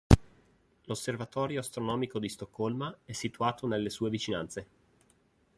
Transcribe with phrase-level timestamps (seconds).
[0.85, 4.67] L'osservatorio astronomico di Stoccolma è situato nelle sue vicinanze.